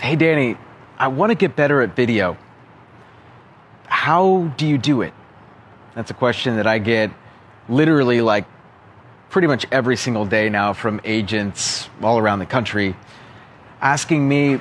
[0.00, 0.56] Hey, Danny,
[0.96, 2.36] I want to get better at video.
[3.86, 5.12] How do you do it?
[5.96, 7.10] That's a question that I get
[7.68, 8.46] literally like
[9.28, 12.94] pretty much every single day now from agents all around the country
[13.80, 14.60] asking me,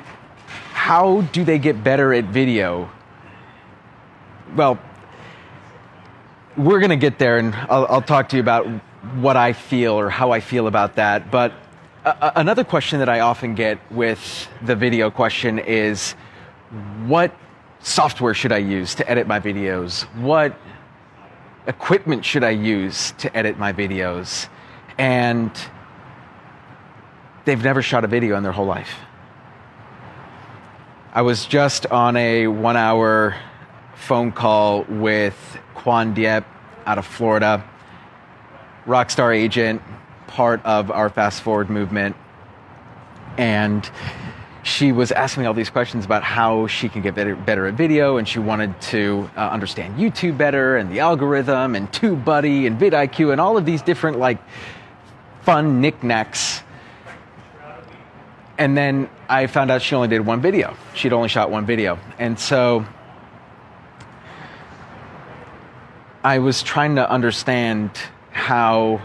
[0.74, 2.90] how do they get better at video?
[4.56, 4.80] Well,
[6.56, 8.66] we're going to get there and I'll, I'll, talk to you about
[9.18, 11.30] what I feel or how I feel about that.
[11.30, 11.54] But
[12.08, 16.14] uh, another question that I often get with the video question is
[17.06, 17.36] what
[17.82, 20.04] software should I use to edit my videos?
[20.16, 20.58] What
[21.68, 24.48] equipment should I use to edit my videos?
[24.98, 25.52] And
[27.46, 28.96] they've never shot a video in their whole life.
[31.14, 33.36] I was just on a one hour
[33.96, 35.36] phone call with
[35.74, 36.48] Quan Dieppe
[36.86, 37.64] out of Florida,
[38.86, 39.82] rockstar agent,
[40.28, 42.16] part of our fast forward movement.
[43.38, 43.90] And
[44.68, 47.76] she was asking me all these questions about how she can get better, better at
[47.76, 52.78] video, and she wanted to uh, understand YouTube better and the algorithm and TubeBuddy and
[52.78, 54.40] vidIQ and all of these different like
[55.44, 56.62] fun knickknacks.
[58.58, 60.76] And then I found out she only did one video.
[60.94, 62.86] She'd only shot one video, and so
[66.24, 67.92] I was trying to understand
[68.32, 69.00] how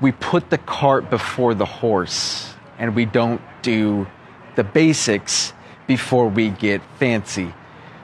[0.00, 4.06] we put the cart before the horse and we don't do
[4.56, 5.52] the basics
[5.86, 7.52] before we get fancy.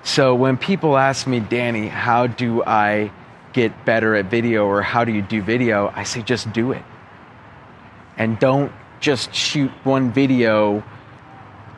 [0.02, 3.12] So when people ask me, Danny, how do I
[3.52, 5.92] get better at video or how do you do video?
[5.94, 6.82] I say, just do it.
[8.16, 10.84] And don't just shoot one video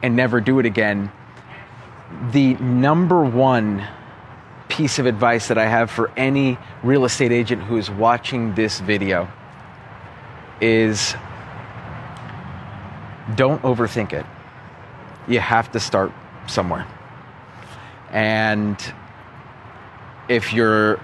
[0.02, 1.10] and never do it again.
[2.32, 3.86] The number one
[4.68, 8.80] piece of advice that I have for any real estate agent who is watching this
[8.80, 9.28] video
[10.60, 11.14] is
[13.34, 14.26] don't overthink it.
[15.28, 16.12] You have to start
[16.46, 16.86] somewhere.
[18.10, 18.76] And
[20.28, 21.00] if you're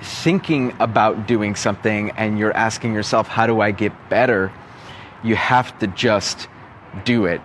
[0.00, 4.52] thinking about doing something and you're asking yourself, how do I get better?
[5.22, 6.48] You have to just
[7.04, 7.40] do it.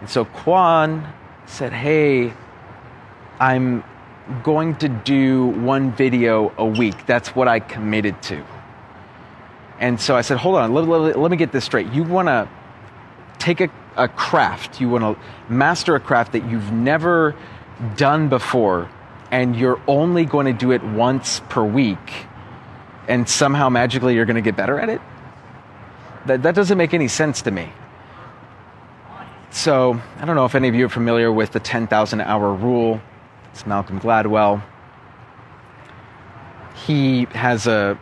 [0.00, 1.12] And so Quan
[1.46, 2.32] said, hey,
[3.40, 3.82] I'm
[4.42, 7.06] going to do one video a week.
[7.06, 8.44] That's what I committed to.
[9.80, 11.92] And so I said, hold on, let, let, let me get this straight.
[11.92, 12.48] You want to
[13.38, 17.36] take a, a craft, you want to master a craft that you've never
[17.96, 18.90] done before,
[19.30, 22.26] and you're only going to do it once per week,
[23.06, 25.00] and somehow magically you're going to get better at it?
[26.26, 27.72] That, that doesn't make any sense to me.
[29.50, 33.00] So, I don't know if any of you are familiar with the 10,000 hour rule.
[33.52, 34.62] It's Malcolm Gladwell.
[36.86, 37.98] He has a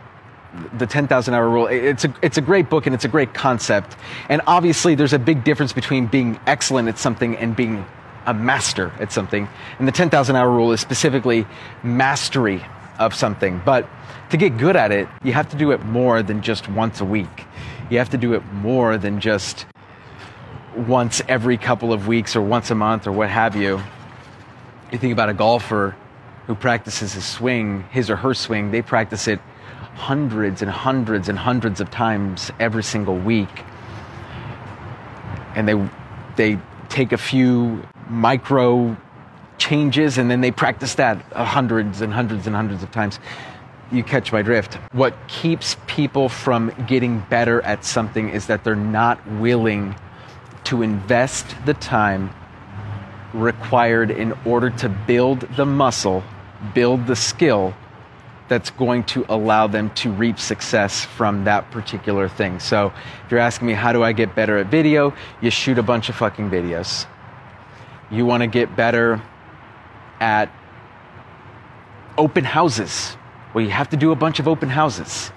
[0.77, 1.67] the 10,000 hour rule.
[1.67, 3.95] It's a, it's a great book and it's a great concept.
[4.29, 7.85] And obviously, there's a big difference between being excellent at something and being
[8.25, 9.47] a master at something.
[9.79, 11.45] And the 10,000 hour rule is specifically
[11.83, 12.63] mastery
[12.99, 13.61] of something.
[13.63, 13.87] But
[14.31, 17.05] to get good at it, you have to do it more than just once a
[17.05, 17.45] week.
[17.89, 19.65] You have to do it more than just
[20.75, 23.81] once every couple of weeks or once a month or what have you
[24.91, 25.95] you think about a golfer
[26.45, 29.39] who practices his swing, his or her swing, they practice it
[29.95, 33.63] hundreds and hundreds and hundreds of times every single week.
[35.55, 35.89] And they
[36.35, 38.95] they take a few micro
[39.57, 43.19] changes and then they practice that hundreds and hundreds and hundreds of times.
[43.91, 44.75] You catch my drift.
[44.91, 49.95] What keeps people from getting better at something is that they're not willing
[50.65, 52.29] to invest the time
[53.33, 56.23] required in order to build the muscle,
[56.73, 57.73] build the skill
[58.47, 62.59] that's going to allow them to reap success from that particular thing.
[62.59, 62.93] So,
[63.25, 65.13] if you're asking me, how do I get better at video?
[65.41, 67.05] You shoot a bunch of fucking videos.
[68.09, 69.21] You want to get better
[70.19, 70.49] at
[72.17, 73.17] open houses.
[73.53, 75.31] Well, you have to do a bunch of open houses.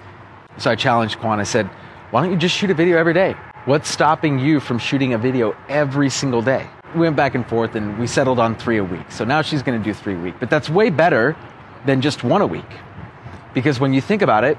[0.57, 1.39] So, I challenged Quan.
[1.39, 1.67] I said,
[2.11, 3.35] why don't you just shoot a video every day?
[3.65, 6.67] What's stopping you from shooting a video every single day?
[6.95, 9.11] we went back and forth and we settled on three a week.
[9.11, 10.35] So now she's going to do three a week.
[10.39, 11.35] But that's way better
[11.85, 12.65] than just one a week.
[13.53, 14.57] Because when you think about it,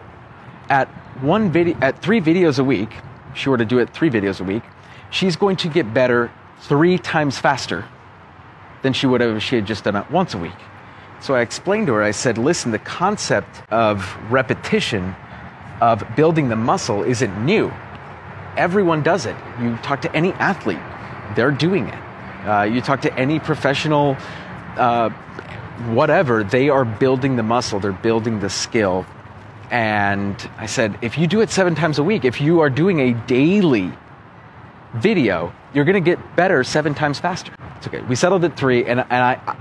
[0.68, 0.88] at
[1.22, 2.94] one video, at three videos a week,
[3.32, 4.62] if she were to do it three videos a week,
[5.10, 6.30] she's going to get better
[6.60, 7.84] three times faster
[8.82, 10.52] than she would have if she had just done it once a week.
[11.20, 15.14] So I explained to her, I said, listen, the concept of repetition,
[15.80, 17.72] of building the muscle, isn't new.
[18.56, 19.36] Everyone does it.
[19.60, 20.80] You talk to any athlete,
[21.36, 21.98] they're doing it.
[22.46, 24.16] Uh, you talk to any professional,
[24.76, 25.10] uh,
[25.90, 29.06] whatever, they are building the muscle, they're building the skill.
[29.70, 33.00] And I said, if you do it seven times a week, if you are doing
[33.00, 33.90] a daily
[34.94, 37.52] video, you're going to get better seven times faster.
[37.76, 38.02] It's okay.
[38.02, 39.56] We settled at three, and, and I,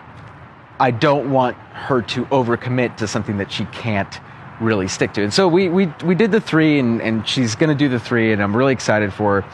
[0.79, 4.19] I don't want her to overcommit to something that she can't
[4.59, 5.23] really stick to.
[5.23, 7.99] And so we, we, we did the three, and, and she's going to do the
[7.99, 9.49] three, and I'm really excited for her.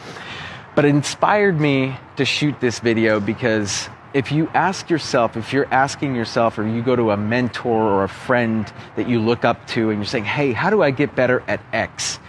[0.76, 5.72] But it inspired me to shoot this video because if you ask yourself, if you're
[5.72, 9.68] asking yourself, or you go to a mentor or a friend that you look up
[9.68, 12.20] to and you're saying, hey, how do I get better at X?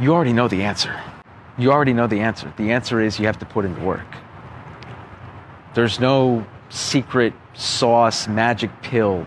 [0.00, 0.98] You already know the answer.
[1.58, 2.52] You already know the answer.
[2.56, 4.06] The answer is you have to put in the work.
[5.74, 9.26] There's no secret sauce, magic pill.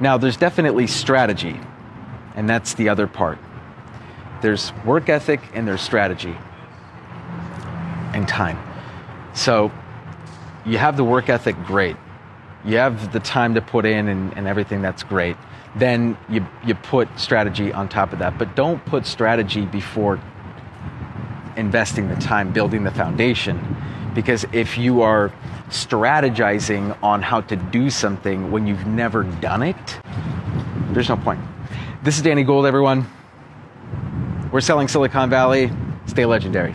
[0.00, 1.60] Now, there's definitely strategy,
[2.34, 3.38] and that's the other part.
[4.40, 6.36] There's work ethic and there's strategy
[8.14, 8.58] and time.
[9.34, 9.70] So
[10.64, 11.96] you have the work ethic, great.
[12.64, 15.36] You have the time to put in and, and everything, that's great.
[15.76, 18.38] Then you, you put strategy on top of that.
[18.38, 20.20] But don't put strategy before
[21.56, 23.76] investing the time, building the foundation.
[24.14, 25.32] Because if you are
[25.68, 30.00] strategizing on how to do something when you've never done it,
[30.92, 31.40] there's no point.
[32.02, 33.06] This is Danny Gould, everyone.
[34.52, 35.72] We're selling Silicon Valley.
[36.06, 36.74] Stay legendary.